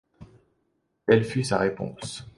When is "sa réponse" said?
1.43-2.27